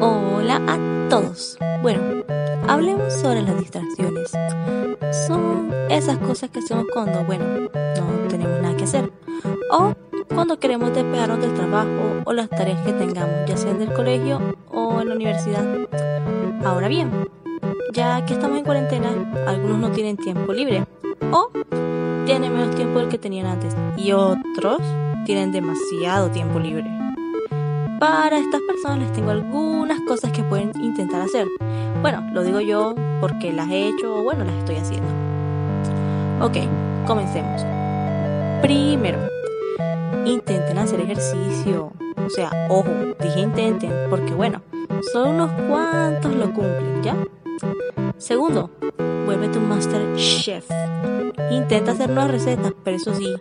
Hola 0.00 0.62
a 0.68 1.08
todos. 1.08 1.58
Bueno, 1.82 2.22
hablemos 2.68 3.12
sobre 3.14 3.42
las 3.42 3.58
distracciones. 3.58 4.30
Son 5.26 5.72
esas 5.88 6.18
cosas 6.18 6.50
que 6.50 6.60
hacemos 6.60 6.86
cuando, 6.92 7.24
bueno, 7.24 7.44
no 7.96 8.28
tenemos 8.28 8.62
nada 8.62 8.76
que 8.76 8.84
hacer. 8.84 9.10
O 9.72 9.94
cuando 10.28 10.60
queremos 10.60 10.94
despegarnos 10.94 11.40
del 11.40 11.52
trabajo 11.54 12.22
o 12.24 12.32
las 12.32 12.48
tareas 12.48 12.80
que 12.86 12.92
tengamos, 12.92 13.48
ya 13.48 13.56
sea 13.56 13.72
en 13.72 13.82
el 13.82 13.92
colegio 13.92 14.40
o 14.70 15.00
en 15.00 15.08
la 15.08 15.14
universidad. 15.16 15.64
Ahora 16.64 16.86
bien, 16.86 17.10
ya 17.92 18.24
que 18.24 18.34
estamos 18.34 18.58
en 18.58 18.64
cuarentena, 18.64 19.08
algunos 19.48 19.78
no 19.78 19.90
tienen 19.90 20.16
tiempo 20.16 20.52
libre 20.52 20.86
o 21.32 21.50
tienen 22.24 22.52
menos 22.52 22.76
tiempo 22.76 23.00
del 23.00 23.08
que 23.08 23.18
tenían 23.18 23.46
antes 23.46 23.74
y 23.96 24.12
otros 24.12 24.80
tienen 25.26 25.50
demasiado 25.50 26.30
tiempo 26.30 26.60
libre. 26.60 27.07
Para 27.98 28.38
estas 28.38 28.60
personas 28.62 29.00
les 29.00 29.12
tengo 29.12 29.32
algunas 29.32 30.00
cosas 30.02 30.30
que 30.30 30.44
pueden 30.44 30.70
intentar 30.80 31.20
hacer. 31.20 31.48
Bueno, 32.00 32.24
lo 32.32 32.44
digo 32.44 32.60
yo 32.60 32.94
porque 33.20 33.52
las 33.52 33.68
he 33.70 33.88
hecho 33.88 34.18
o 34.18 34.22
bueno, 34.22 34.44
las 34.44 34.54
estoy 34.54 34.76
haciendo. 34.76 35.08
Ok, 36.40 36.58
comencemos. 37.08 37.60
Primero, 38.62 39.18
intenten 40.24 40.78
hacer 40.78 41.00
ejercicio. 41.00 41.90
O 42.24 42.30
sea, 42.30 42.50
ojo, 42.68 42.88
dije 43.20 43.40
intenten 43.40 43.90
porque 44.10 44.32
bueno, 44.32 44.62
solo 45.12 45.30
unos 45.30 45.50
cuantos 45.68 46.32
lo 46.34 46.52
cumplen, 46.52 47.02
¿ya? 47.02 47.16
Segundo, 48.18 48.68
vuélvete 49.26 49.58
un 49.58 49.68
master 49.68 50.16
chef. 50.16 50.68
Intenta 51.52 51.92
hacer 51.92 52.10
nuevas 52.10 52.32
recetas, 52.32 52.72
pero 52.82 52.96
eso 52.96 53.14
sí, 53.14 53.32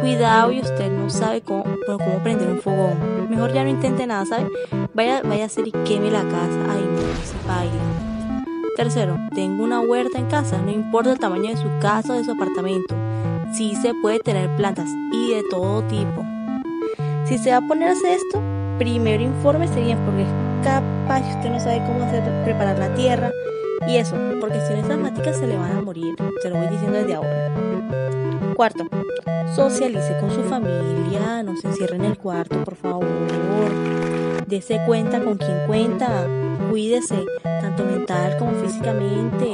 cuidado 0.00 0.50
y 0.50 0.60
usted 0.60 0.90
no 0.90 1.08
sabe 1.08 1.40
cómo, 1.40 1.64
cómo 1.86 2.18
prender 2.20 2.48
un 2.48 2.60
fogón. 2.60 3.30
Mejor 3.30 3.52
ya 3.52 3.62
no 3.62 3.70
intente 3.70 4.04
nada, 4.08 4.26
¿sabe? 4.26 4.48
Vaya, 4.92 5.22
vaya 5.22 5.44
a 5.44 5.46
hacer 5.46 5.68
y 5.68 5.70
queme 5.70 6.10
la 6.10 6.22
casa. 6.22 6.66
Ay, 6.68 6.84
no, 6.84 7.00
se 7.24 7.48
baila. 7.48 8.44
Tercero, 8.76 9.16
tengo 9.36 9.62
una 9.62 9.78
huerta 9.78 10.18
en 10.18 10.26
casa, 10.26 10.58
no 10.58 10.72
importa 10.72 11.12
el 11.12 11.20
tamaño 11.20 11.50
de 11.50 11.56
su 11.56 11.68
casa 11.80 12.14
o 12.14 12.16
de 12.16 12.24
su 12.24 12.32
apartamento. 12.32 12.96
Sí 13.52 13.76
se 13.76 13.94
puede 13.94 14.18
tener 14.18 14.54
plantas 14.56 14.88
y 15.12 15.32
de 15.32 15.44
todo 15.48 15.82
tipo. 15.84 16.26
Si 17.24 17.38
se 17.38 17.52
va 17.52 17.58
a 17.58 17.68
poner 17.68 17.90
a 17.90 17.92
hacer 17.92 18.14
esto, 18.14 18.42
primero 18.78 19.22
infórmese 19.22 19.80
bien 19.80 19.98
porque 20.04 20.22
es 20.22 20.64
capaz 20.64 21.20
usted 21.36 21.50
no 21.50 21.60
sabe 21.60 21.84
cómo 21.86 22.02
hacer 22.02 22.24
preparar 22.44 22.78
la 22.78 22.92
tierra 22.94 23.30
y 23.88 23.96
eso, 23.96 24.16
porque 24.40 24.60
si 24.60 24.74
no 24.74 24.96
maticas 24.96 25.36
se 25.36 25.46
le 25.46 25.56
van 25.56 25.76
a 25.76 25.82
morir, 25.82 26.14
se 26.40 26.50
lo 26.50 26.56
voy 26.56 26.68
diciendo 26.68 26.98
desde 26.98 27.14
ahora. 27.14 28.54
Cuarto, 28.54 28.84
socialice 29.54 30.16
con 30.18 30.30
su 30.30 30.42
familia, 30.42 31.42
no 31.42 31.56
se 31.56 31.68
encierre 31.68 31.96
en 31.96 32.04
el 32.04 32.18
cuarto, 32.18 32.62
por 32.64 32.76
favor. 32.76 33.06
Dese 34.46 34.80
cuenta 34.86 35.20
con 35.20 35.38
quien 35.38 35.66
cuenta, 35.66 36.26
cuídese, 36.70 37.24
tanto 37.42 37.84
mental 37.84 38.36
como 38.38 38.52
físicamente. 38.52 39.48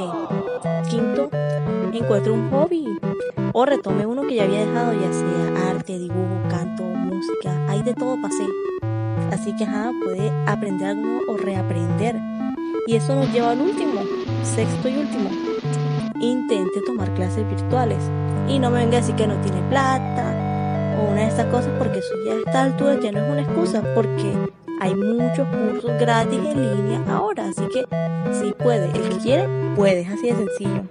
Quinto, 0.89 1.29
encuentre 1.99 2.31
un 2.31 2.49
hobby 2.49 2.99
o 3.53 3.65
retome 3.65 4.05
uno 4.05 4.23
que 4.23 4.35
ya 4.35 4.43
había 4.43 4.65
dejado, 4.65 4.93
ya 4.93 5.13
sea 5.13 5.69
arte, 5.69 5.99
dibujo, 5.99 6.41
canto, 6.49 6.83
música, 6.83 7.65
hay 7.67 7.83
de 7.83 7.93
todo 7.93 8.17
hacer. 8.25 8.49
Así 9.31 9.55
que 9.55 9.63
ajá, 9.65 9.91
puede 10.03 10.31
aprender 10.47 10.97
o 11.27 11.37
reaprender. 11.37 12.15
Y 12.87 12.95
eso 12.95 13.15
nos 13.15 13.31
lleva 13.31 13.51
al 13.51 13.61
último, 13.61 14.01
sexto 14.43 14.89
y 14.89 14.97
último. 14.97 15.29
Intente 16.19 16.81
tomar 16.85 17.13
clases 17.13 17.47
virtuales. 17.49 17.99
Y 18.47 18.59
no 18.59 18.69
me 18.71 18.79
venga 18.79 18.97
a 18.97 19.01
decir 19.01 19.15
que 19.15 19.27
no 19.27 19.35
tiene 19.41 19.61
plata 19.69 20.33
o 20.99 21.11
una 21.11 21.21
de 21.21 21.27
estas 21.27 21.45
cosas 21.47 21.71
porque 21.77 21.99
eso 21.99 22.13
ya 22.25 22.33
a 22.33 22.37
esta 22.37 22.63
altura 22.63 22.99
ya 22.99 23.11
no 23.11 23.19
es 23.19 23.31
una 23.31 23.41
excusa 23.41 23.83
porque 23.95 24.33
hay 24.81 24.95
muchos 24.95 25.47
cursos 25.47 25.91
gratis 25.99 26.39
en 26.39 26.77
línea 26.77 27.03
ahora. 27.09 27.49
Así 27.49 27.67
que 27.67 27.85
si 28.33 28.51
puede, 28.53 28.85
el 28.85 29.09
que 29.09 29.17
quiere, 29.17 29.47
puede, 29.75 30.01
es 30.01 30.09
así 30.09 30.27
de 30.27 30.35
sencillo. 30.35 30.83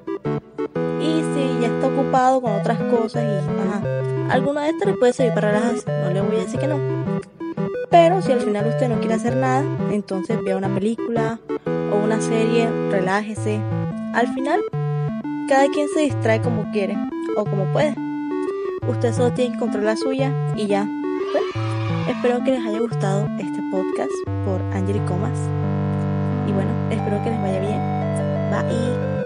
Y 1.01 1.23
si 1.35 1.61
ya 1.61 1.69
está 1.69 1.87
ocupado 1.89 2.41
con 2.41 2.53
otras 2.53 2.79
cosas 2.85 3.25
y 3.25 3.61
ajá, 3.61 3.83
alguna 4.31 4.63
de 4.63 4.71
estas 4.71 4.89
le 4.89 4.95
puede 4.95 5.13
servir 5.13 5.35
para 5.35 5.53
relajarse, 5.53 5.85
no 6.05 6.11
le 6.11 6.21
voy 6.21 6.37
a 6.37 6.41
decir 6.41 6.61
que 6.61 6.67
no. 6.67 6.79
Pero 7.91 8.21
si 8.21 8.33
al 8.33 8.41
final 8.41 8.67
usted 8.67 8.89
no 8.89 8.99
quiere 8.99 9.15
hacer 9.15 9.37
nada, 9.37 9.65
entonces 9.91 10.39
vea 10.45 10.57
una 10.57 10.73
película 10.73 11.39
o 11.93 11.97
una 11.97 12.21
serie, 12.21 12.69
relájese. 12.91 13.61
Al 14.15 14.33
final, 14.35 14.61
cada 15.49 15.69
quien 15.69 15.89
se 15.89 16.01
distrae 16.01 16.41
como 16.41 16.71
quiere 16.73 16.97
o 17.37 17.45
como 17.45 17.65
puede. 17.73 17.95
Usted 18.87 19.13
solo 19.13 19.33
tiene 19.33 19.51
que 19.51 19.57
encontrar 19.57 19.85
la 19.85 19.97
suya 19.97 20.33
y 20.57 20.67
ya. 20.67 20.89
Espero 22.09 22.43
que 22.45 22.53
les 22.53 22.67
haya 22.67 22.81
gustado 22.81 23.29
este 23.39 23.61
podcast 23.71 24.13
por 24.45 24.61
Angeli 24.75 25.01
Comas. 25.01 25.39
Y 26.47 26.53
bueno, 26.53 26.71
espero 26.91 27.23
que 27.23 27.31
les 27.31 27.41
vaya 27.43 27.61
bien. 27.61 27.99
Bye. 28.51 29.18